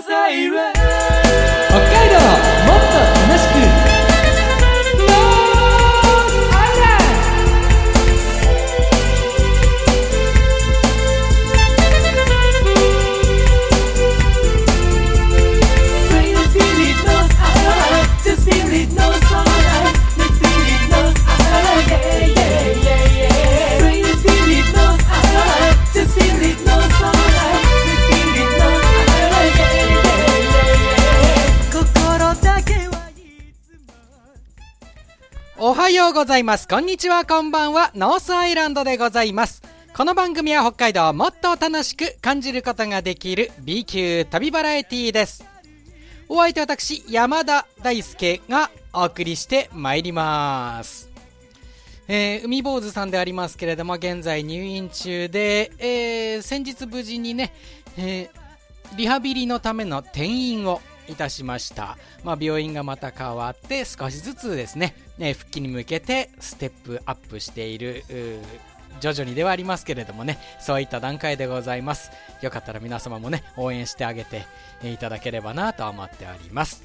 [0.00, 0.56] 海道
[2.66, 2.96] もっと
[3.28, 3.71] 楽しく。
[36.12, 36.68] ございます。
[36.68, 37.90] こんにちは、こんばんは。
[37.94, 39.62] ノースアイランドでございます。
[39.96, 45.44] この番組は北海道をもっと楽しく感じることができる B 級旅バラエティーです。
[46.28, 51.08] お相手私、山田大輔がお送りしてまいります。
[52.08, 57.54] えー海坊主さんでありますけれども、現在入院中で、えー先日無事にね、
[57.96, 68.04] えーリハビリのための転院をいたしました、まあ、病院がまた変わって少しずつですねね復帰に向けてステップアップしている
[69.00, 72.10] 徐々にではありますけれどもねそういった段階でございます。
[72.40, 74.44] よかったら皆様もね応援してあげて
[74.84, 76.82] いただければなと思っております。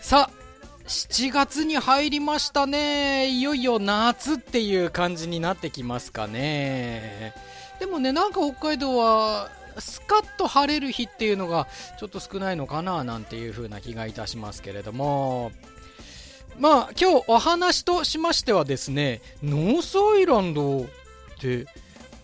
[0.00, 0.46] さあ
[0.86, 3.28] 7月に入りましたね。
[3.28, 7.34] いよいよ夏っていう感じになってきますかね。
[7.80, 11.66] でもねなんか北海道はスカッと晴れる日っていうのが
[11.98, 15.52] ちょっと少ないのかななんていう風な気がいたしますけれども。
[16.58, 20.86] まあ今日お話としましてはですねノースアイランドっ
[21.38, 21.66] て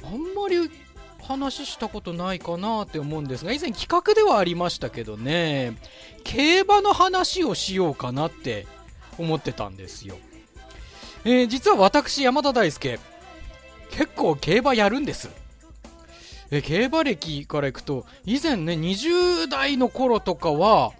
[0.03, 0.71] あんまり
[1.23, 5.77] 話したことないかなって思うんですが以前企画ではありましたけどね
[6.25, 8.67] 競馬の話をしようかなって
[9.19, 10.17] 思ってたんですよ、
[11.25, 12.99] えー実は私山田大輔
[13.91, 15.42] 結構競馬やるんです。
[16.53, 20.93] え競馬歴からいくと以前ね20代の頃とかは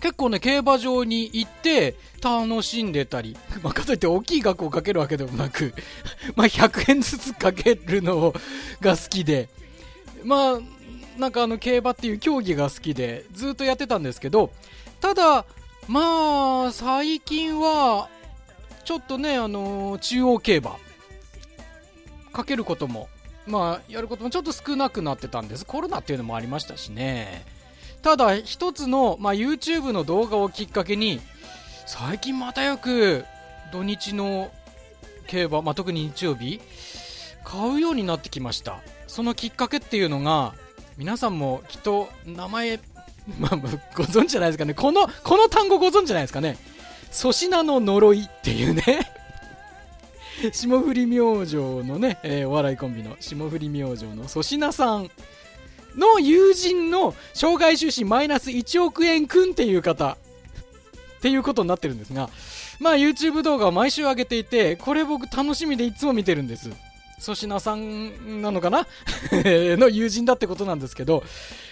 [0.00, 5.72] 結構ね競馬場に行って楽しんでたり、まあ、かといって大きい額をかけるわけでもなく
[6.34, 8.34] ま100円ずつかけるの
[8.80, 9.48] が好きで
[10.24, 10.60] まあ
[11.16, 14.52] なんかあの競馬っていう競技が好きでずっとやってたんですけど
[15.00, 15.44] ただ
[15.86, 18.08] まあ最近は
[18.84, 20.76] ちょっとねあの中央競馬
[22.32, 23.08] かけることも
[23.46, 25.66] まあやることもちょっと少なくなってたんです。
[25.66, 27.44] コロナっていうのもありましたしね。
[28.02, 31.20] ただ一つの、まあ、YouTube の動画をきっかけに
[31.86, 33.24] 最近またよく
[33.72, 34.50] 土日の
[35.26, 36.60] 競馬、まあ、特に日曜日
[37.44, 38.80] 買うようになってきました。
[39.06, 40.54] そのきっかけっていうのが
[40.96, 42.80] 皆さんもきっと名前、
[43.38, 44.74] まあ、ご存知じゃないですかね。
[44.74, 46.58] このこの単語ご存知じゃないですかね。
[47.12, 49.11] 粗品の呪いっていうね。
[50.52, 55.10] 霜降り明星のね、えーお笑いコンビの霜降り明星の粗品さん
[55.96, 60.16] の友人の障害収支マイナス1億円くんっていう方
[61.18, 62.30] っていうことになってるんですが、
[62.80, 66.70] まあ YouTube 動画を毎週上げていて、これ僕楽しみでいつも見てるんです。
[67.20, 68.88] 粗品さんなのかな？
[69.30, 71.22] の友人だってことなんですけど、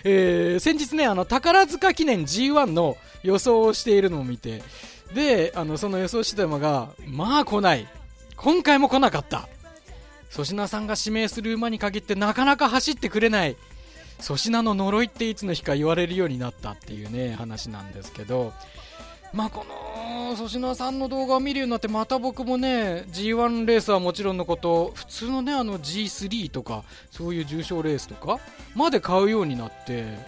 [0.05, 4.63] えー先日ね、あの、宝塚記念 G1 の予想をしているのを見て、
[5.15, 7.89] で、あの、その予想してた馬が、まあ来ない。
[8.43, 9.49] 今回も来なかった。
[10.31, 13.57] 粗品さんが指名する馬に限ってなかなか走ってくれない。
[14.23, 18.55] 粗品の呪いっていつの日か言われるようになったっていうね、話なんですけど、
[19.35, 28.41] まあこの粗品さんの動画を見るようになってまた僕もね G1 レースはもちろんのこと普通のねあの G3 とかそういう重賞レースとか
[28.75, 30.19] まで買うようになって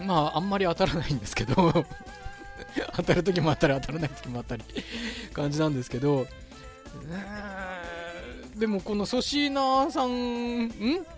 [0.00, 1.54] まああんまり当たらないんですけど
[2.94, 4.62] 当たる時もあったり当たらない時もあったり
[5.32, 6.28] 感じなんですけど
[8.56, 10.70] でもこの粗品さんん？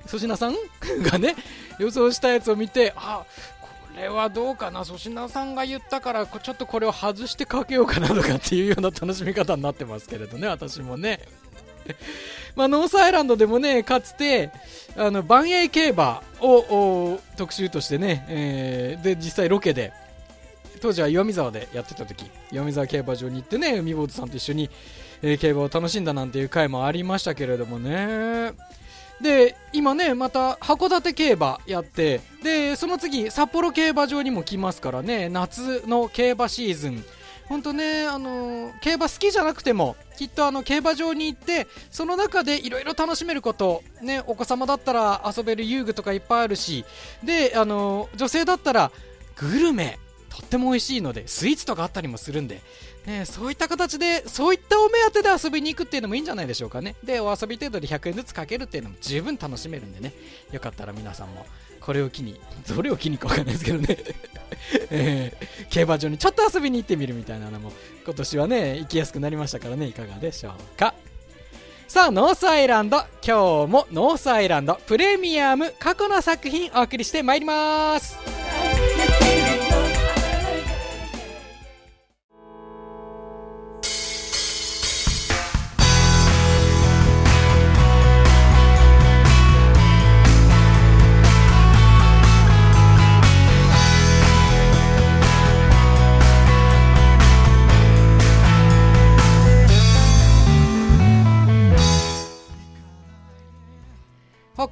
[0.07, 0.55] 粗品さん？
[1.03, 1.35] がね
[1.79, 3.25] 予想したやつを見てあ
[3.63, 4.85] これはどうかな？
[4.85, 11.21] 粗品さんが言ったからちょっとこれを外してかけようかなとかっていうような楽しみ方になってますけれどね私もね。
[12.55, 14.51] まあ、ノースアイランドでもねかつて
[14.97, 19.93] あの万栄競馬を特集としてね、えーで実際ロケで
[20.81, 24.71] 当時は岩見沢でやってた時岩見沢競馬場に行ってね海坊主さんと一緒に、
[25.23, 28.53] えー競馬を楽しんだなんていう回もありましたけれどもね。
[29.21, 37.05] で今ねまた函館競馬やってでその次札幌競馬場にも来ますからね夏の競馬シーズン。
[37.51, 46.85] 本当ねあの競馬好きじゃなくてもきっとあの競馬場に行ってその中でいろいろ楽しめること、ね、お子様だったら遊べる遊具とかいっぱいあるし
[47.25, 48.93] であの女性だったら
[49.35, 49.99] グルメ
[50.31, 52.63] とっても美味しいのでスイーツとかあったりもするんで、
[53.05, 56.95] ね、そういった形でそういったお目当てで遊びに行くっていうのもいいんじゃないでしょうかね。
[57.05, 60.15] でお遊び程度で100円ずつかけるっていうのも十分楽しめるんでね。
[60.53, 61.45] よかったら皆さんも
[61.81, 62.39] これを機に、
[62.69, 63.97] それを機にかわかんないですけどね。
[64.91, 67.73] えー、競馬場にちょっと遊びに行ってみるみたいなのも、
[68.05, 70.95] 今年はね、行きやすくなりましたからね、いかがでしょうか。
[71.89, 78.17] さあ、ノースアイランド、今日もノースアイランドプレミアム過去の作品お送りしてまいります。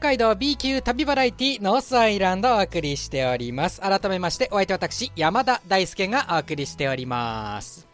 [0.09, 3.79] 海道 B 級旅バラエティノースアイランドをお送りしております。
[3.83, 7.87] 改めまして、お相手私、山田大輔がお送りしております。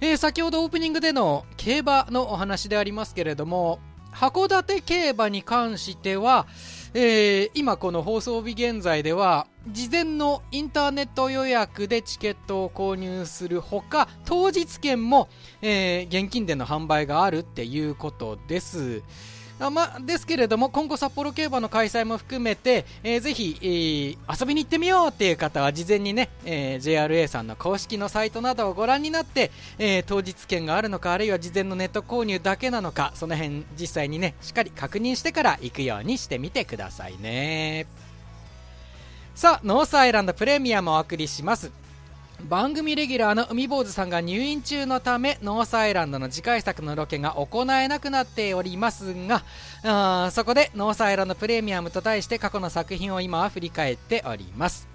[0.00, 3.80] えー、先ほどオープニングでの競馬のお話でありますけれども、
[4.12, 6.46] 函館競馬に関しては、
[6.94, 15.28] えー、今この放送日現在では、事前のインターネット予約でチケットを購入するほか、当日券も、
[15.62, 19.02] えー、現金での販売があるっていうことです。
[19.60, 37.86] あまですけれども今後札幌競馬の開催も含めて、えー、ぜひ、えー、遊びに行ってみようっていう方は事前にね、えー、JRA さんの公式のサイトなどをご覧になって、え、当日券があるのかあるいは事前のネット購入だけなのかその辺実際にねしっかり確認してから行くようにしてみてくださいね。
[39.34, 41.83] さあノースアイランドプレミアムをお送りします。
[42.42, 49.42] 番組レギュラーの海坊主さんが入院中のためノースアイランドの次回作のロケが行えなくなっておりますが
[49.82, 54.94] あそこでノースアイランドプレミアムと題して過去の作品を今は振り返っております。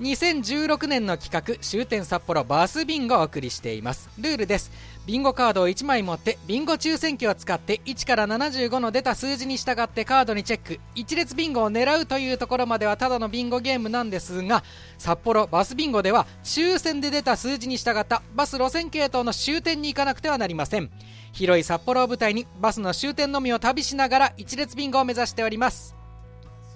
[0.00, 4.08] 2016年の企画終点札幌バスビンゴをお送りしています。
[4.18, 4.70] ルールです。
[5.06, 10.78] ビンゴカードを1枚持ってビンゴ抽選機を使って1から75の出た数字に従ってカードにチェック。
[10.94, 14.62] 1列ビンゴを狙うというところまではただのビンゴゲームなんですが
[14.98, 20.90] 札幌バスビンゴでは抽選で出た数字に従ったバス路線系統の終点に行かなくてはなりません。
[21.32, 25.96] 広い札幌を舞台にバスの終点のみを旅しながら1列ビンゴを目指しております。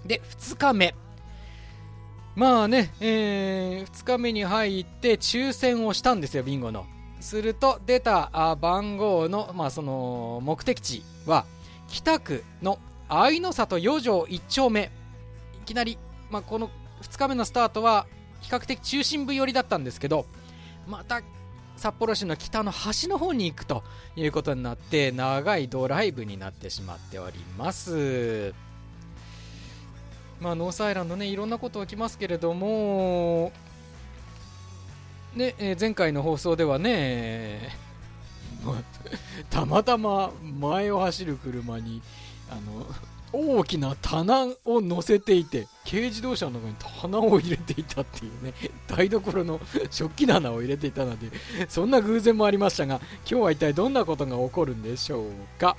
[0.07, 0.95] で2日目。
[2.37, 6.85] まあね、えー、2日目に入って抽選をしたんですよ、ビンゴの。
[7.25, 11.47] すると、出た番号の、まあ、その目的地は、
[11.89, 12.79] 北区の
[13.09, 14.91] 愛の里4条1丁目。
[15.55, 15.99] いきなり、
[16.31, 18.07] まあ、この2日目のスタートは、
[18.43, 20.27] 比較的中心部寄りだったんですけど、
[20.87, 21.23] また
[21.77, 23.83] 札幌市の北の端の方に行くと
[24.17, 28.53] いうことになって、長いドライブになってしまっております。
[30.41, 33.51] まあ、ノースアイランドね、いろんなこと起きますけれども、
[35.37, 37.77] ね、えー、前回の放送ではね、
[39.51, 42.03] たまたま前を走る車に、
[42.51, 42.87] あの、
[43.33, 48.55] 大きな棚を乗せていて、軽自動車の中に棚を入れていたっていうね、
[48.87, 49.61] 台所の
[49.91, 51.31] 食器棚を入れていたので、
[51.69, 55.77] そんな偶然もありましたが、今日は一体どんなことが起こるんでしょうか。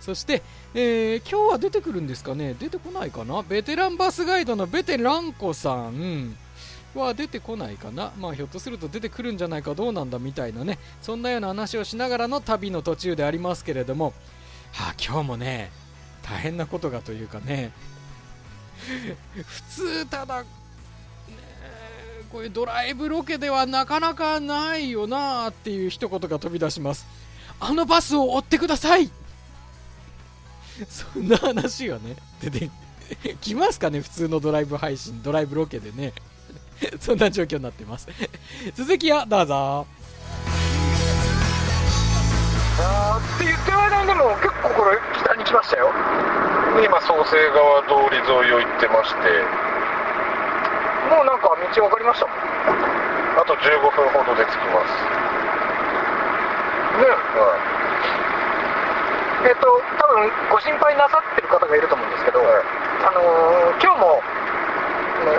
[0.00, 0.42] そして、
[0.74, 2.54] えー、今日は出てくるんですかね？
[2.54, 3.42] 出てこないかな？
[3.42, 6.36] ベテランバスガイドのベテランコさん。
[7.00, 8.12] は出てこないかな。
[8.18, 10.78] まあひょっとすると出てくるんじゃないかどうなんだみたいなね。
[11.02, 14.12] そんなような話をしながらの旅の途中でありますけれども。
[14.72, 15.70] はあ今日もね
[16.22, 17.72] 大変なことがというかね。
[19.34, 20.48] 普通ただ、ね、
[22.32, 27.06] こういうドライブロケではなかなかないよなっていう一言が飛び出します。
[27.60, 29.10] あのバスを追ってください。
[30.88, 32.68] そんな話がね、出て
[33.40, 36.12] きますかね、普通のドライブ配信、ドライブロケでね。
[37.00, 38.08] そんな状況になってます。
[38.74, 39.86] 続きはどうぞ。
[42.80, 45.90] あーって言ってる間にでも結構これ北に来ましたよ。
[46.82, 49.20] 今、創成川通り沿いを行ってまして、
[51.14, 52.36] もうなんか道分かりましたもん。
[53.38, 54.90] あと15分ほどで着きます。
[56.98, 57.58] ね、は
[59.46, 59.48] い。
[59.48, 59.66] えっと、
[59.98, 62.48] 多分ご心配なさってる方がいると思うんですけど、はい、
[63.06, 64.22] あのー、今日も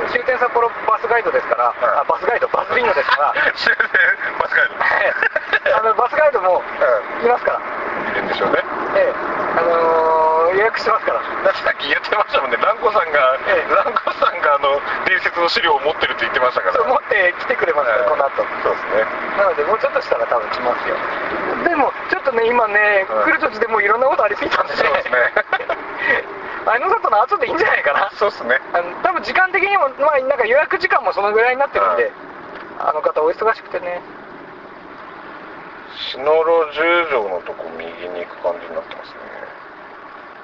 [0.10, 3.86] 終点札幌バスガイドですから、はい、あバスガイド、バスビンゴですから、 終点
[4.40, 6.64] バスガイドあのバスガイドも
[7.22, 7.60] いますから、
[8.12, 8.64] いるんでしょうね。
[8.96, 11.22] ええあのー、予約してますから。
[11.54, 16.74] さっき言ってましたもんね、ランコさんが、ええ、ランコさんがあの伝説の資料を持ってるって言ってましたから。
[16.74, 18.44] そう持って来てくれますから、この後。
[18.64, 19.06] そうですね。
[19.38, 20.96] なので、もうちょっとしたら多分来ますよ。
[21.64, 24.80] でも、ちょっとね、今ね、来る途中でもういろんなことありすぎたんでね。
[24.80, 25.65] そうですね。
[26.66, 28.10] あの里の後でいいんじゃないかな。
[28.18, 28.60] そうですね。
[28.74, 32.12] あの多分時間的にも、まあ、なんか予約時間もそのぐらいになってるんで、
[32.80, 34.02] あの方お忙しくてね。
[36.12, 39.20] 篠路十条のとこ右に行く感じになってますね。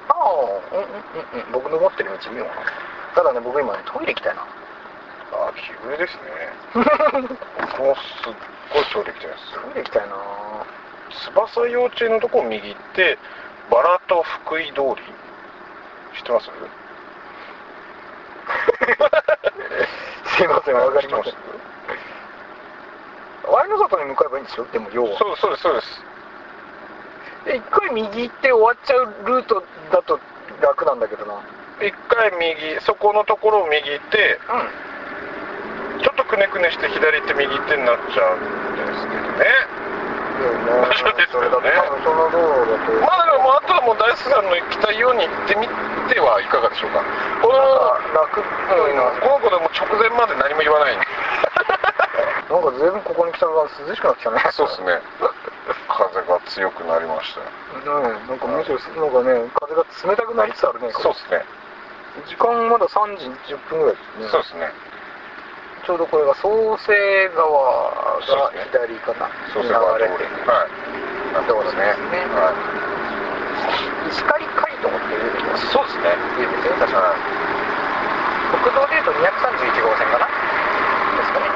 [0.08, 0.86] ああ、うんうん
[1.34, 1.52] うんうん。
[1.52, 2.92] 僕の持ってる道見ようかな。
[3.14, 6.48] ただね僕今ねトイレ行きたいなああ奇遇ですね
[7.60, 8.00] 僕もす
[8.30, 8.34] っ
[8.72, 10.16] ごいトイレ行きたいですトイレ行きたいな
[11.34, 13.18] 翼幼稚園のとこを右行って
[13.70, 15.02] バラと福井通り
[16.14, 16.50] 知ってます？
[20.36, 21.42] すいませんわかりま知ってす
[23.50, 25.18] ワイの里に向かえばいいんですよでも要は。
[25.18, 26.04] そうそうですそうです。
[27.44, 30.20] で一回右行って終わっちゃうルートだと
[30.60, 31.34] 楽なんだけどな。
[31.80, 34.38] 一回右そこのところを右行って
[35.98, 38.40] うちょっとくねくねして左行って右行ってになっちゃうん
[38.76, 39.44] ですけどね
[40.42, 41.70] そうですよね。
[42.02, 45.66] その道路だとまあだからもうあとはもう大輔さんの行きたいように行ってみ
[46.10, 47.02] てはいかがでしょうか。
[47.42, 47.54] この
[48.14, 50.96] 楽この子でも直前まで何も言わない
[52.50, 54.42] なんか随分ここに来たら涼しくなってきたね。
[54.50, 55.00] そうですね。
[55.88, 58.02] 風が強くなりましたよ。
[58.02, 61.44] ねなんかむしろなんかね風が冷たくなりつつあるねそうですね。
[62.26, 64.28] 時間まだ3時10分ぐらいですね。
[64.28, 64.72] そうですね
[65.82, 66.94] ちょうどこれが創生
[67.34, 69.26] 川が左かな。
[69.50, 70.14] そうすれば通り。
[70.14, 70.46] 流れてる。
[70.46, 70.70] はい。
[71.34, 72.54] なってますねそうですねは
[74.06, 75.18] 石狩街道ってい。
[75.18, 76.14] ういそうですね。
[76.38, 76.78] いうんですよ。
[76.78, 77.18] 確かは
[78.62, 80.30] 国道でいうと231号線かな。
[80.30, 81.50] ですかね。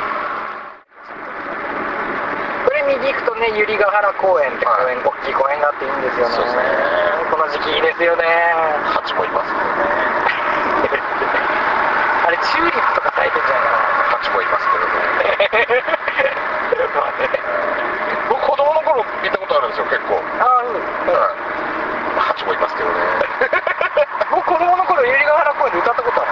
[2.66, 6.34] これ右行くとね百合ヶ原公園って公園、大きい公園があっていいんですよね。
[6.34, 6.66] そうですね。
[7.30, 8.26] この時期いいですよね。
[8.26, 9.86] い蜂もいますけどね。
[12.26, 13.86] あれチューリップとか咲いてんじゃないかな
[14.26, 15.86] 蜂もいますけどね
[16.94, 17.30] まあね
[18.28, 20.18] 僕子供の頃見たことあるんですよ結構。
[20.18, 20.82] あーうん。
[21.14, 21.46] はい
[22.16, 22.96] 蜂もいますけどね。
[24.32, 26.30] 僕子供の頃百合ヶ原公園で歌ったことある。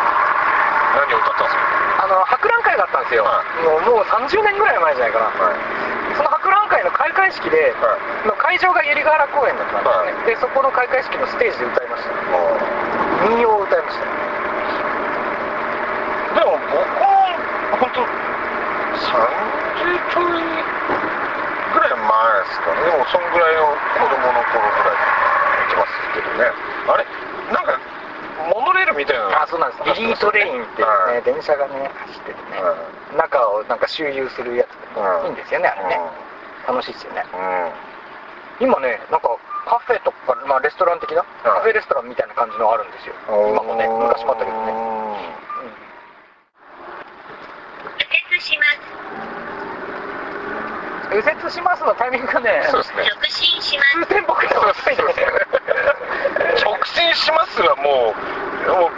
[0.96, 1.62] 何を歌ったんですか
[2.02, 4.78] あの博覧会があったんですよ、はもうもう30年ぐらい。
[4.80, 5.56] 前じゃないかな、はい
[6.16, 8.28] その博覧会の開会式で、はい。
[8.28, 10.34] の会場が百合ヶ原公園だったんですね、はい。
[10.34, 12.10] でそこの開会式のステージで歌いました。
[13.28, 14.04] 民謡を歌いました
[16.40, 17.04] でも僕も
[17.80, 18.04] 本当
[19.84, 22.08] 30ちょいぐらい前
[22.40, 22.88] ですかね。
[22.88, 23.68] でもそんぐらいの
[24.00, 24.96] 子供の頃ぐらい
[25.68, 26.48] 見てますけどね。
[26.88, 27.04] あれ？
[27.52, 27.76] なんか
[28.48, 30.00] モノレールみたいなのあそうなんです。
[30.00, 31.22] リリートレインっていうね、はい。
[31.22, 32.74] 電車がね走っててね、は
[33.16, 35.28] 中をなんか周遊するやつで、うんい。
[35.28, 36.00] いんですよねあれね、
[36.66, 37.24] 楽しいですよね。
[37.34, 37.72] うん、うん
[38.60, 39.36] 今ねなんか
[39.66, 43.14] カフェとか、まあ、レストラン的な、カフェレストランみたいな感じのあるんですよ。
[43.28, 45.14] 今もね昔もあったけどね、うん
[47.96, 48.80] 右折します。
[51.14, 52.66] 右折しますのタイミングがね。
[52.70, 53.06] そうですね。
[53.06, 54.02] 直進します。
[54.02, 55.30] 通天僕で遅いんですよ
[56.58, 58.18] 直進しますはもう
[58.66, 58.92] もう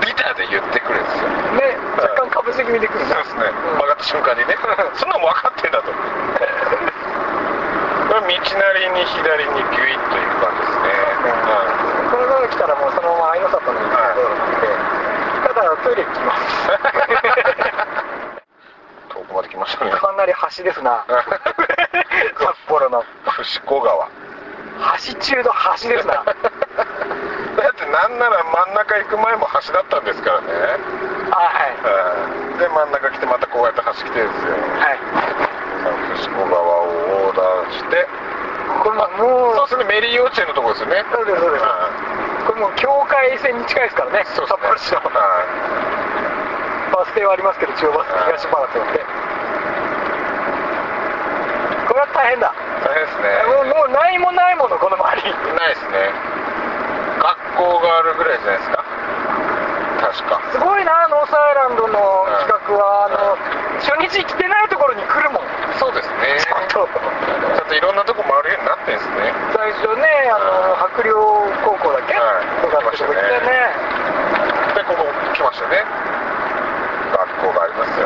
[0.00, 1.28] ビターで言ってくるんですよ。
[1.60, 3.52] ね若干かぶせ気味で来るんだそうですね。
[3.76, 4.56] 曲がった瞬間にね。
[4.96, 5.92] そんなの分かってんだと。
[8.08, 10.88] これ道なりに左にギュイッと行く感じですね、
[11.44, 14.68] はいこのまま来たらもうそのまま愛の里の道路なんで、
[15.42, 16.70] ただトイレ行きます
[19.56, 21.04] まで来ましたねかなり橋ですな。
[21.08, 23.02] 札幌の。
[23.24, 24.08] 伏子川。
[25.08, 26.24] 橋中の橋ですな。
[27.56, 30.52] だってなんなら真ん中行く前も橋だったんですからね。
[31.30, 32.58] はいはい。
[32.58, 34.52] で真ん中来てまたこうやって橋来てるんですよ。
[34.52, 34.98] はい。
[36.20, 36.86] 伏子川を
[37.24, 38.06] 横断して。
[38.84, 41.04] これももうそうですねメリー幼稚園のとこですよね。
[41.10, 41.64] そうですそうです。
[41.64, 41.88] は
[42.46, 44.20] これもう境界線に近いですからね。
[44.20, 44.98] いそう札幌市の。
[45.00, 45.02] は
[46.92, 49.00] バス停はありますけど中央バス東バスって。
[49.00, 49.25] これは
[52.26, 52.50] 大変だ。
[52.50, 53.38] い大変ですね。
[53.46, 55.30] もうもうないもないものこの周り。
[55.30, 56.10] ないですね。
[57.22, 58.82] 学校があるぐらいじゃないですか。
[60.10, 60.42] 確か。
[60.50, 63.06] すごいなノースアイランドの企画は。
[63.06, 63.38] あの
[63.78, 65.46] 初日来てないところに来るもん。
[65.78, 66.42] そうですね。
[66.66, 66.98] ちょっと。
[66.98, 69.30] ちょっといろんなとこ回るようになってんですね。
[69.54, 71.14] 最初ねあの白陵
[71.62, 72.58] 高校だっけ、はい。
[72.58, 73.70] とかってとこ行ってね。
[74.74, 75.86] でここ来ましたね。
[77.06, 78.05] 学校がありますよ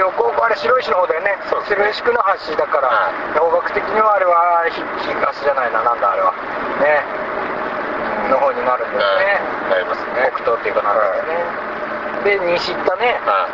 [0.00, 1.36] 白陵高校あれ白石の方だよね。
[1.52, 1.76] そうです。
[1.76, 6.32] ね白石区の橋だから、は方角的にはあれはひ東じゃないななんだあれは。
[6.80, 7.04] ね。
[8.32, 10.30] の方になるんですね、なりますね。
[10.40, 11.26] 北東っていうかなるん
[12.24, 13.18] ですね、で西行ったね。
[13.26, 13.50] は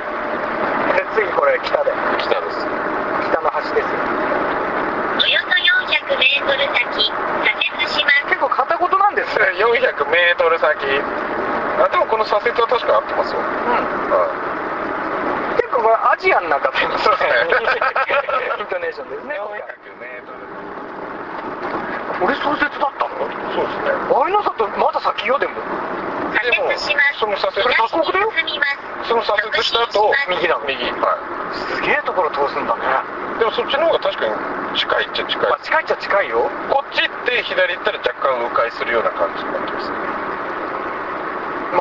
[0.94, 1.90] で次これ北で。
[1.90, 2.62] い北です。
[3.26, 3.98] 北の橋ですよ。
[5.18, 8.26] およそ400メートル先、左折します。
[8.30, 10.78] 結構片言なんですね400メートル先。
[11.82, 13.95] あでもこの左折は確か合ってますよ、うん
[16.16, 17.44] アジアンな方にそうですね
[18.56, 20.40] イントネーションですねい、 400メートル。
[22.25, 23.28] 俺創設だったの？
[23.52, 23.92] そうですね。
[24.08, 25.52] ワイナ里まだ先よでも。
[26.40, 27.20] 左折します。
[27.20, 28.32] その左折それだよ。
[29.04, 31.18] その左折した後右なの右は
[31.52, 32.80] すげえところ通すんだね。
[33.37, 34.32] いでもそっちの方が確かに
[34.78, 35.50] 近いっちゃ近い。
[35.50, 36.49] まあ近いっちゃ近いよ。
[36.73, 40.15] こっち行って左行ったら若干迂回するような感じになってますね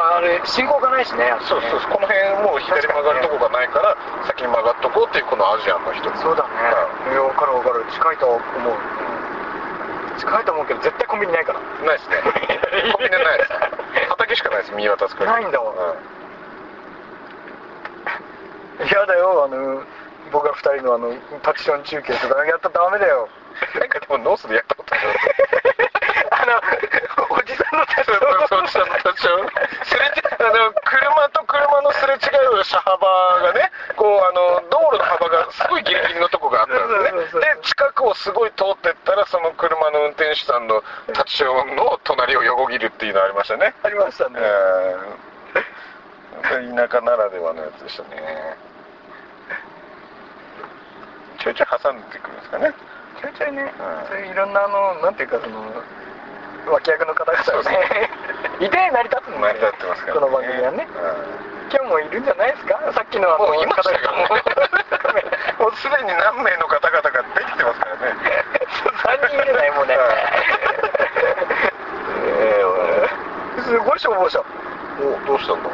[0.02, 1.34] あれ信号がないしね。
[1.48, 1.92] そうそうそう。
[1.92, 3.96] この辺もう左曲がるとこがないから
[4.28, 6.10] 先に曲がっとこうっていうこのアジアンの人。
[6.18, 7.12] そうだね。
[7.12, 8.42] いや分かる分かる近いと思う。
[10.18, 11.60] 近いと思うけど絶対コンビニないから。
[11.60, 12.18] ないですね。
[12.92, 13.52] コンビニないです
[14.10, 14.76] 畑しかないです。
[14.76, 15.72] 見渡すからないんだわ。
[18.80, 18.88] うん。
[18.88, 19.84] 嫌だよあの
[20.32, 22.46] 僕ら二人のあのタクション中継とか。
[22.46, 23.30] やったらダメだよ。
[23.80, 25.04] なんかでもノースでやったことある。
[26.32, 26.60] あのお
[27.46, 29.50] じさんのタクションそうそうそうそう
[29.86, 33.08] すれ違あの車と車のすれ違う車幅
[33.42, 37.42] がねこうあの道路の幅がすごいギリギリのとこがあったんですね。
[37.42, 40.84] で近くをすごい通ってったらその車の運転手さんの
[41.14, 43.74] タッチションの隣を横切るっていうのありましたね。
[43.84, 44.40] ありましたね。
[44.40, 45.36] うん
[46.46, 48.58] 田舎ならではのやつでしたね。
[51.40, 52.74] ちょいちょい挟んでくるんですかね。
[53.22, 54.08] ちょいちょいね、うん。
[54.08, 55.64] そういういろんなあのなんていうかその
[56.68, 58.10] 脇役の方々がね
[58.60, 60.88] いて成り立つん成り立ってますからこの番組はね。
[61.70, 62.80] 今日もいるんじゃないですか？
[62.94, 63.90] さっきのあのもういまし
[65.60, 65.68] も。
[65.68, 68.16] うすでに何名の方々ができてますからね。
[69.04, 69.98] 3人いるねもうね。
[72.38, 73.64] えー。
[73.64, 74.40] すごい消防車。
[74.40, 75.70] おどうしたんだ？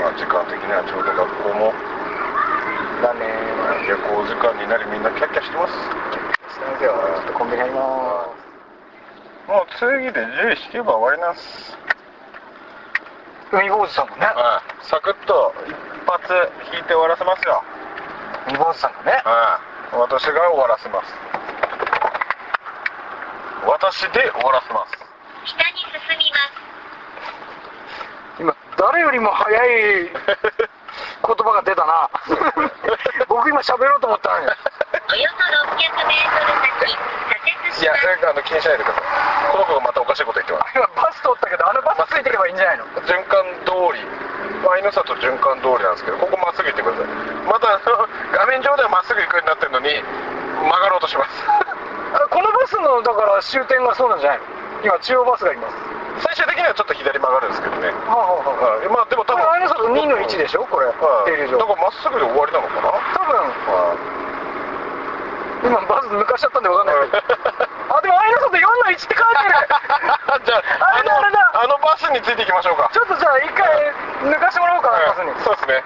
[0.00, 1.74] まあ時間的にはちょうど学校も。
[3.02, 3.26] だね。
[3.86, 5.72] 下校時間になりみんなキャッキャしてます。
[5.74, 6.92] してますよ。
[6.92, 8.26] ちょっとコンビニ入りま
[9.48, 11.40] もう次で10引けば終わりなんす。
[11.40, 11.78] す
[13.50, 14.26] 海坊主さんのね。
[14.26, 14.84] はい。
[14.84, 15.72] サクッと一
[16.04, 16.28] 発
[16.76, 17.64] 引いて終わらせますよ。
[18.46, 19.22] 海坊主さんのね。
[19.24, 19.58] は
[19.90, 19.96] い。
[19.96, 21.08] 私が終わらせます。
[23.64, 24.92] 私で終わらせます。
[25.48, 26.44] 北に進みま
[28.52, 28.52] す。
[28.52, 30.12] 今誰よりも早い 言
[31.24, 32.10] 葉が出たな。
[33.28, 34.46] 僕今喋ろうと思ったのに
[35.08, 35.40] およそ
[35.72, 36.92] 600メートル先、
[37.80, 38.26] 左折いやします。
[38.28, 42.84] あの気にしないでくださいこの子がまたおかしいこと言ってます 今バス通ったけどあのバスついていけばいいんじゃないの？
[43.08, 44.04] 循環通り
[44.68, 47.06] 愛の里循環通りなんですけどここまっすぐ行ってください
[47.46, 47.78] また
[48.36, 50.02] 画面上ではまっすぐ行くようになってるのに
[50.68, 51.44] 曲がろうとします
[52.14, 54.44] あこのバスのだから終点がそうなんじゃないの
[54.84, 55.76] 今中央バスがいます
[56.26, 63.94] 最終的にはちょっと左曲がるんですけどねはあはあははいまあでも多分ああの里2の1でしょこれはい停留所だからまっすぐで終わりなのかな多分は
[65.62, 67.10] 今バス抜かしちゃったんで分かんないけ。
[67.10, 67.18] ど
[67.96, 69.50] あでもあの里4の1って書いてる。
[69.50, 70.62] い じゃあ
[70.94, 71.50] あれだあれだ。
[71.54, 72.88] あのバスについていきましょうか。
[72.92, 73.66] ちょっとじゃあ一回
[74.22, 75.30] 抜かしてもらおうかなバスに。
[75.30, 75.82] はいそうですね。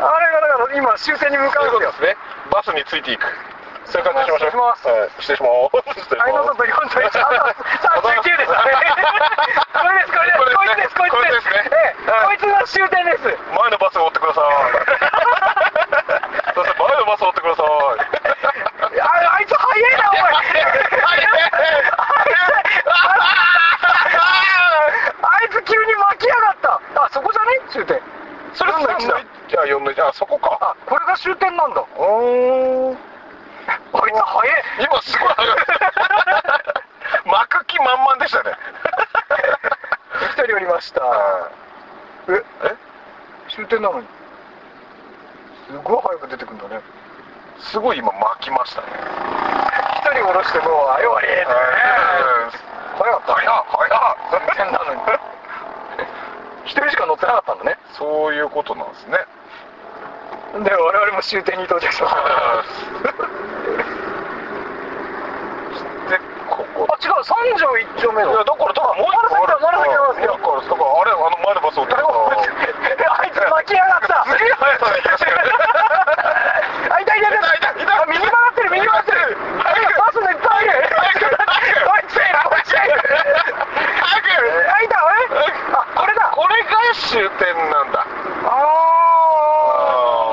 [0.00, 2.16] あれがだから今終点に向かそううんですね。
[2.50, 3.26] バスについていく。
[3.86, 4.62] そういう感じにしましょう。
[4.64, 5.10] はい。
[5.20, 6.00] 失礼します。
[6.00, 6.24] 失礼します。
[6.24, 8.52] あの里4の1あと39 です。
[8.52, 8.58] こ
[9.88, 10.54] れですこれです。
[10.56, 11.48] こいつですこいつでです
[12.26, 13.24] こいつが終点です。
[13.64, 14.44] 前のバスを追ってください
[16.54, 17.66] そうです前のバスを追ってください
[19.00, 20.32] ああいつ早いなお前
[25.22, 28.00] あいつ急に巻きやがったあそこじゃね終点
[28.54, 29.22] それ4の1だ
[29.94, 30.58] じゃあ4の1あそこか。
[30.60, 31.80] あこれが終点なんだ。
[31.80, 32.94] あおー。
[32.94, 33.00] いつ
[33.92, 34.62] 早い。
[34.80, 35.54] 今すごい上がる
[37.24, 38.50] 巻く気満々でしたね。
[40.34, 41.00] 一人おりました。
[42.28, 42.76] ええ？
[43.54, 44.06] 終点なのに。
[45.68, 46.80] すごい早く出てくるんだね。
[47.60, 48.88] すごい今巻きましたね。
[50.02, 51.46] 一人下ろしてもうあ終わりってね。
[52.98, 54.46] 早かった早っ早っ。
[54.46, 55.00] 終点なのに。
[56.66, 57.78] 一人しか乗ってなかったんだね。
[57.92, 59.18] そういうことなんですね
[60.62, 62.22] で我々も終点に到着しました
[66.10, 66.86] でここ。
[66.86, 68.30] あ違う三条一丁目の。
[68.30, 69.50] いやだから多分もう一個ある。
[69.50, 69.82] まだ先だまだ。
[69.82, 74.22] からあれあの前のバスを あいつ巻きやがった。
[74.30, 75.36] すげえ速さで行きましたよ
[76.94, 77.32] あいたいたい。
[77.32, 77.74] たい
[78.06, 79.36] 右曲がってる右曲がってる。
[79.98, 80.86] バスっぱいいる。
[80.94, 81.34] 早く。
[81.90, 83.02] おいついおいつい早く。
[84.70, 85.02] あいたえ
[85.72, 86.30] あこれだ。
[86.30, 88.06] これが終点なんだ
[88.44, 88.48] あ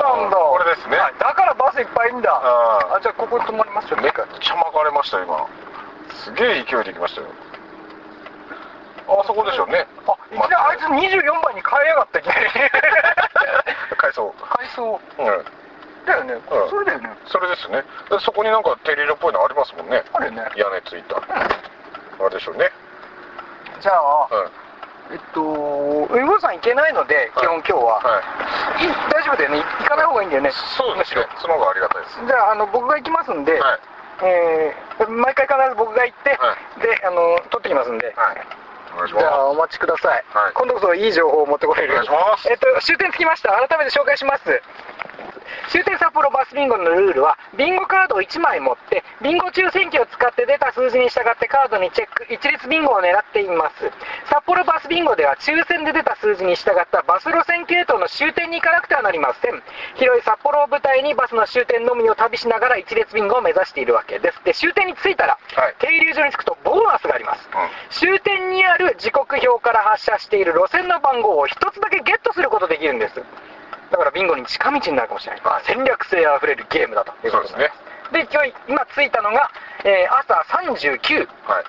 [0.02, 3.14] ーなんだこれですねはいだからバスいっぱいいんだああじゃあ
[3.88, 5.46] ここに止まりますよめっちゃ巻かれましたよ今。
[6.24, 7.28] すげえ勢いで行きましたよ。
[9.08, 9.86] あそこでしょうね。
[10.06, 10.74] あいきなりあ。
[10.74, 12.46] いつ24番に変えやがったいきなり
[13.98, 16.06] 階層階層うん。
[16.06, 16.34] だよね。
[16.34, 16.70] うん。
[16.70, 17.10] それだよね。
[17.26, 17.82] それですね。
[18.10, 20.02] でそこになんかテリーラっぽいのありますもんね。
[20.12, 20.42] あるよね。
[20.56, 21.16] 屋根ついた。
[21.18, 22.70] あれでしょうね。
[23.80, 24.28] じゃあ。
[24.30, 24.61] うん
[25.12, 28.00] えっと海坊さん行けないので基本今日は。
[28.00, 28.20] は
[28.80, 28.84] い。
[28.84, 29.60] い大丈夫だよね。
[29.60, 30.50] 行かない方がいいんだよね。
[30.76, 31.26] そうですね。
[31.40, 32.26] その方がありがたいです。
[32.26, 33.80] じゃああの僕が行きますんで、はい。
[34.24, 38.40] えー毎回必ず僕が行って、はであの取ってきますんで、はい。
[38.94, 40.52] お願いしじゃあまお待ちください、はい。
[40.54, 41.92] 今度こそいい情報を持ってこれる。
[41.92, 42.48] お願いします。
[42.48, 43.50] えっと終点着きました。
[43.50, 44.44] 改めて紹介します
[45.70, 53.90] 終点札幌バスビンゴのルールはビンゴカードを1枚持ってビンゴ抽選機を使って出た数字に従ってカードにチェック一律ビンゴを狙っています。
[54.28, 59.62] 札幌バスビンゴでは抽選で出た数字に従ったバス路線系統の終点に行かなくてはなりません。
[59.94, 64.44] 広い札幌を舞台にバスの終点のみを旅しながら一列ビンゴを目指しているわけです。
[64.44, 65.74] で終点に着いたら、はい。
[65.78, 67.48] 停留所に着くとボーナスがあります、
[67.90, 73.22] 終点にある時刻表から発車している路線の番号を一つだけゲットすることできるんです
[73.92, 77.68] だからビンゴに近道になるかもしれない、まあ、戦略性あふれるゲームだというですね。
[78.10, 79.52] で今日今着いたのが、
[79.84, 81.64] えー朝39はい。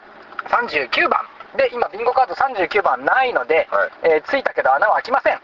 [0.47, 1.27] 39番。
[1.57, 3.91] で今ビンゴカード39番ないので、はい。
[4.15, 5.39] えー着いたけど穴は開きません。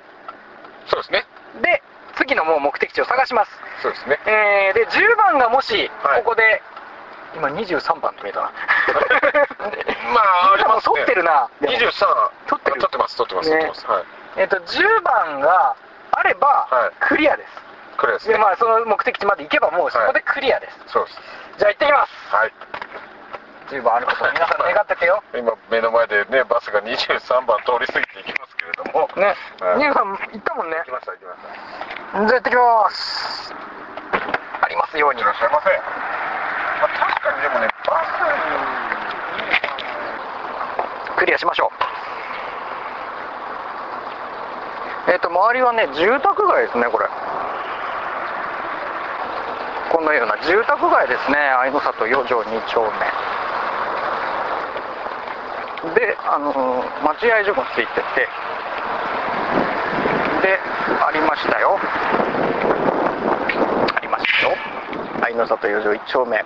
[0.87, 1.25] そうですね。
[1.61, 1.83] で
[2.15, 3.51] 次のもう目的地を探します。
[3.83, 4.17] そうですね。
[4.25, 6.23] えーで10番がもしはい。
[6.23, 6.61] ここで、
[7.35, 8.51] 今23番って見えたな。
[10.15, 10.95] まあありもますね。
[10.95, 11.49] 取ってるな。
[11.59, 12.79] でも23取ってる。
[12.79, 13.57] 取ってます取ってますね。
[13.57, 13.87] 取ってます。
[13.87, 14.03] はい。
[14.37, 15.75] えっ、と10番が
[16.11, 16.95] あればはい。
[16.99, 18.37] クリアです、でこれですね。
[18.37, 21.19] まあその目的地まで行けばもうそこでクリアです、そうです。
[21.59, 22.35] じゃあ行ってきます。
[22.35, 22.53] はい。
[23.69, 29.09] 10番あることを皆さん願っててよ 今目の前でねバスが23番通り過ぎていきますけれども。
[29.15, 29.35] ね。
[29.61, 29.77] はい。
[29.77, 30.77] ニューさん行ったもんね。
[30.77, 32.27] 行きました行きました。
[32.27, 33.53] じゃあ行ってきます。
[34.61, 35.21] ありますように。
[35.21, 38.03] いらっしゃいませ、まあ、確かにでもねバ
[41.17, 41.68] クリアしましょう
[45.09, 47.09] えっ、と周りはね住宅街ですねこれ。
[49.89, 50.37] このような。
[50.45, 52.89] 住宅街ですね愛の里4条2丁目。
[55.95, 58.29] であのー待合所もついてて。
[60.45, 60.59] で
[61.01, 61.79] ありましたよ。
[63.95, 64.55] ありましたよ。
[65.23, 66.37] 愛の里4条1丁目。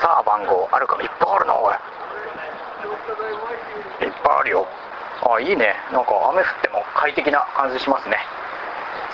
[0.00, 1.74] さあ番号あるかないっぱいあるなおい。
[4.06, 4.68] いっぱいあるよ。
[5.28, 5.74] あいいね。
[5.92, 8.16] なんか雨降っも快適な感じしますね。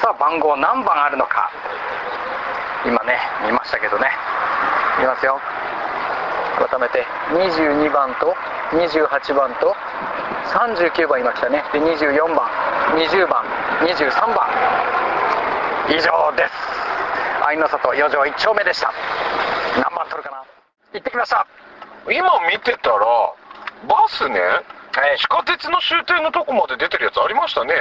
[0.01, 1.51] さあ番号何番あるのか。
[2.87, 4.09] 今ね見ましたけどね。
[4.99, 5.41] 見ますよ。
[6.59, 8.35] 改めて22番と
[8.71, 9.75] 28番と
[10.47, 11.63] 39番いましたね。
[11.73, 12.49] で24番
[12.97, 13.45] 20番
[13.83, 14.49] 23番。
[15.89, 16.53] 以上です。
[17.47, 18.93] 愛の里4条1丁目でした。
[19.77, 20.45] 何番取るかな。
[20.93, 21.47] 行ってきました。
[22.11, 22.99] 今見てたら
[23.89, 24.41] バスね、
[25.19, 27.75] 地下鉄の終点のとこまで出てるやつありましたね。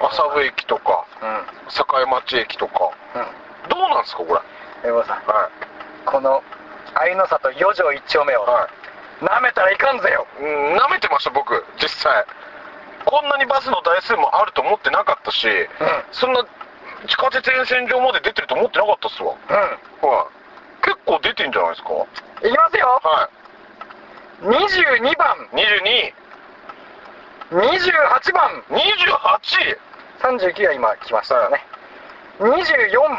[0.00, 2.02] 麻布駅とかうん。
[2.02, 2.90] 栄町駅とか。
[3.14, 3.68] うん。
[3.68, 4.88] どうなんですかこれ。
[4.88, 5.16] 江本さん。
[5.26, 6.06] はい。
[6.06, 6.42] この
[6.94, 8.68] 愛の里4条1丁目をは
[9.20, 9.24] い。
[9.24, 10.26] なめたらいかんぜよ。
[10.40, 12.24] うん舐めてました僕実際。
[13.04, 15.46] こんなにバスの台数もあると思ってなかったし、
[16.12, 16.44] そんな
[17.06, 19.34] 地下鉄沿線上まで出てると思ってなかったっすわ。
[19.34, 20.08] うん。
[20.08, 20.26] は
[20.82, 20.84] い。
[20.84, 21.90] 結構出てんじゃないですか。
[22.46, 23.00] いきますよ。
[23.02, 23.28] は
[24.42, 25.36] 22番。
[25.54, 26.21] い
[27.52, 29.76] 28番2228
[30.22, 31.60] 39が今来ましたよね。
[32.40, 32.48] 24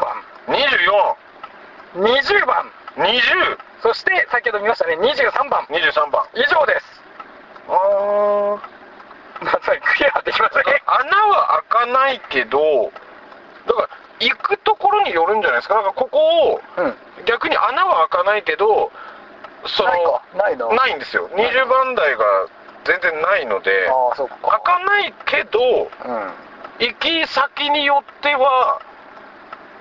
[0.48, 2.68] 24 20番。
[2.96, 4.96] 20そして先ほど見ましたね。
[4.96, 5.64] 23番。
[5.66, 6.26] 23番。
[6.34, 7.00] 以上です。
[7.68, 8.58] あ
[9.40, 10.62] まさにクリアできません。
[10.84, 12.90] 穴は開かないけど
[13.68, 15.74] だから行くところによるんじゃないですか。
[15.74, 16.18] だからここ
[16.54, 16.94] をうん。
[17.26, 18.90] 逆に穴は開かないけど
[19.66, 21.28] そのないんですよ。
[21.32, 22.24] 20番台が
[22.84, 23.70] 全然ないので
[24.16, 24.60] 開か。
[24.60, 26.86] かないけどうん。
[26.86, 28.80] 行き先によっては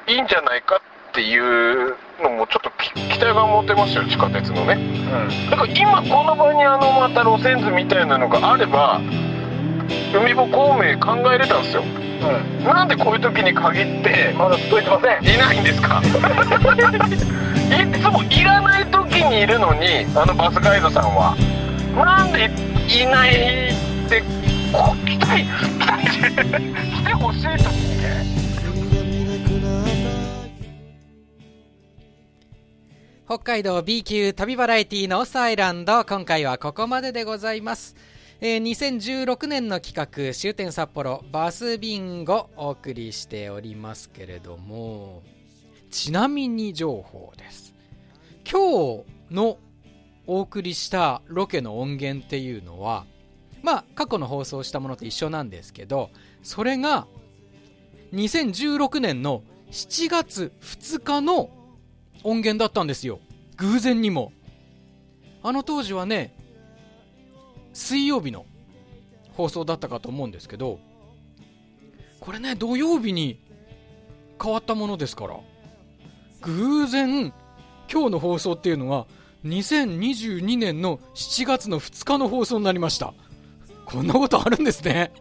[0.07, 0.79] いいんじゃないかっ
[1.13, 4.73] ていうのもちょっとき期待が持てますよ地下鉄のね。
[4.75, 5.49] うん。
[5.49, 9.01] だから今この場にあのまた路線図みたいなのがあれば
[10.15, 11.83] 海ぼ孔明考えれたんですよ。
[11.83, 12.63] うん。
[12.63, 15.35] なんでこういう時に限ってまだ届いてません。
[15.35, 16.01] いないんですか？
[16.03, 21.35] いつもいらない時にいるのにあのバスガイドさんは。
[21.95, 22.49] なんで
[22.87, 24.21] いないって
[24.71, 28.43] こう来たい来てほしい時にね
[33.25, 37.95] 北海道 B 級旅バラエティノースアイランド今回はここまででございます、
[38.41, 45.23] えー2016年の企画終点札幌バスビンゴお送りしておりますけれども
[45.89, 47.71] ちなみに情報です。
[48.49, 49.57] 今日の
[50.25, 53.05] お送りしたロケの音源っていうのは
[53.61, 56.09] まあ過去の放送したものと一緒なんですけど
[56.43, 57.07] それが
[58.13, 61.49] 2016年の7月2日の
[62.23, 63.19] 音源だったんですよ。
[63.57, 64.31] 偶然にも。
[65.41, 66.33] あの当時はね
[67.73, 68.45] 水曜日の
[69.33, 70.79] 放送だったかと思うんですけど
[72.21, 73.39] これね土曜日に
[74.41, 75.37] 変わったものですから
[76.41, 77.33] 偶然
[77.91, 79.05] 今日の放送っていうのが
[79.45, 83.13] 2022年の7月の2日の放送になりました
[83.85, 85.11] こんなことあるんですね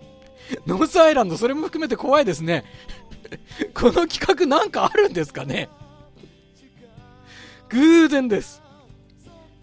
[0.66, 2.64] ノースアイランドそれも含めて怖いですね
[3.74, 5.68] この企画なんかあるんですかね
[7.72, 8.62] 偶然です。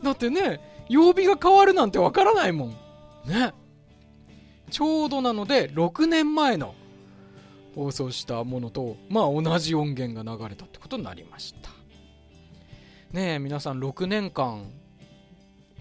[0.01, 2.69] だってね、曜日が変わるなんてわからないもん。
[3.25, 3.53] ね。
[4.71, 6.73] ちょうどなので、6年前の
[7.75, 11.69] 放送したものと、まあ同じ音源が流れたってことになりました。
[13.11, 14.69] ねえ、皆さん6年間、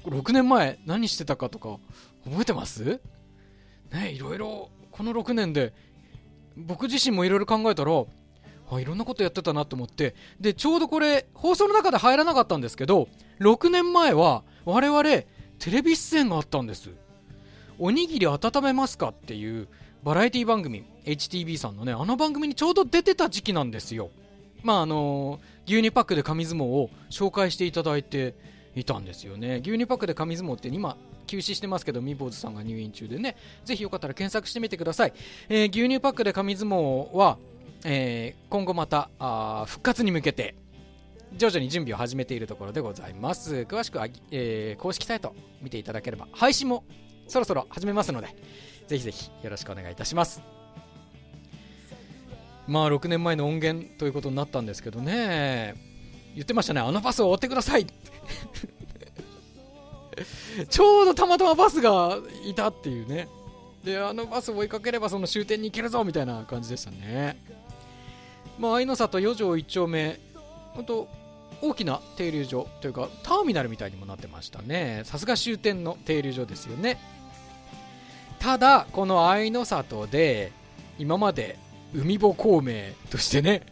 [0.05, 1.79] 6年前何してたかとか
[2.25, 2.85] 覚えてます？
[2.85, 3.01] ね
[3.95, 5.75] え、いろいろ、この6年で、
[6.57, 7.93] 僕自身もいろいろ考えたら、
[8.71, 13.09] あいろんなことやってたなと思ってでちょうどこれ放送の中で入らなかったんですけど
[13.41, 15.27] 6年前は我々テ
[15.71, 16.91] レビ出演があったんです。
[17.79, 19.69] おにぎり温めますかっていう
[20.03, 24.11] バラエティ番組 HTB さんのねあの番組にちょうど出てた時期なんですよ。
[24.63, 28.35] まああの牛乳パックで紙相撲を紹介していただいて
[28.75, 29.61] いたんですよね。
[29.63, 33.37] 牛乳パックで紙相撲って今休止してますけどみ坊主さんが入院中でね。
[33.65, 35.13] ぜひよかったら検索してみてください、
[35.51, 37.37] えー牛乳パックで紙相撲は
[37.85, 40.55] えー今後またあ復活に向けて
[41.37, 43.67] 徐々に準備を始めているところでございます。
[43.69, 46.85] 詳しくは、えー公式サイト見ていただければ配信も
[47.27, 48.29] そろそろ始めますので
[48.87, 50.58] ぜひぜひよろしくお願いいたします。
[52.69, 55.75] まあ6年前の音源ということになったんですけどね。
[56.35, 56.81] 言ってましたね。
[56.81, 57.87] あのバスを追ってください。
[60.69, 63.29] ちょうどたまたまバスがいたっていうね。
[63.83, 67.43] であのバスを追いかければその終点に行けるぞみたいな感じでしたね。
[68.59, 70.19] まあ、愛の里4条1丁目、
[70.75, 71.09] 本当
[71.63, 75.03] 大きな停留所というか、ターミナルみたいにもなってましたね。
[75.05, 76.99] さすが終点の停留所ですよね。
[78.41, 80.53] ただ、この愛の里で、
[80.99, 81.57] 今まで
[81.95, 83.63] 海坊孔明としてね、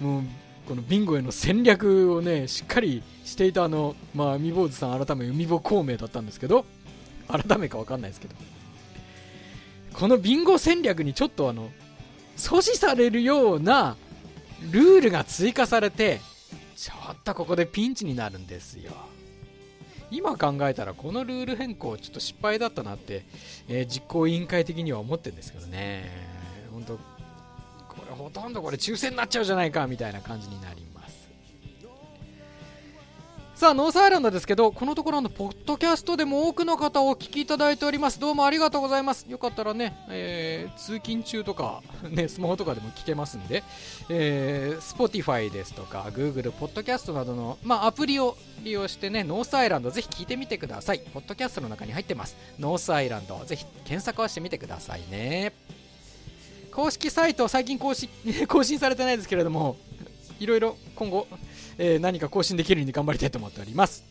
[0.00, 0.22] もう、
[0.66, 6.64] このビンゴへの戦略をね、しっかりしていたあの、まあ、海坊主さん改め海坊孔明だったんですけど、
[7.28, 8.34] 改めかわかんないですけど、
[9.92, 11.70] このビンゴ戦略にちょっとあの、
[12.36, 13.96] 阻止されるような
[14.70, 16.20] ルールが追加されて
[16.74, 18.92] ちょっとここでピンチになるんですよ。
[20.10, 23.26] 今考えたらこのルール変更ちょっと失敗だったなって、
[23.68, 26.29] えー実行委員会的には思ってるんですけどね。
[26.72, 27.00] 本当こ
[28.08, 30.90] れほとんどこれ抽選になっちゃうじゃないかみたいな感じになります。
[33.60, 38.18] さあノースアイランドですけどこのところのポッドキャストでも多くの方お聞きいただいております。
[38.18, 39.26] どうもありがとうございます。
[39.28, 43.62] よかったらね、えー通勤中とか、 ね、スマホとかでも聞けますんで、
[44.08, 51.00] えー、Spotify ですとか Google ポッドキャストなどの、まあ、アプリを利用してねノースアイランドぜひ聞いてみてください。
[51.12, 52.36] ポッドキャストの中に入ってます。
[52.58, 55.52] ノースアイランドぜひ検索をしてみてくださいね。
[56.72, 58.08] 公式サイト最近更新
[58.48, 59.76] 更新されてないですけれども
[60.38, 61.26] いろいろ今後、
[61.78, 64.04] えー何か更新できるように頑張りたいと思っております。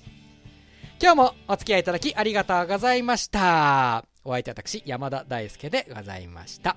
[1.01, 4.03] 今日もお付き合いいただきありがとうございました。
[4.25, 6.75] お相手私山田大輔でございました。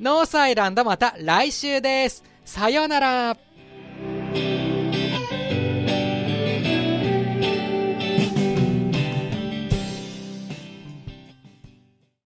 [0.00, 2.22] ノースアイランドまた来週です。
[2.44, 3.36] さようなら。